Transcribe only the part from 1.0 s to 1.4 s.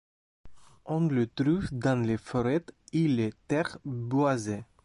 le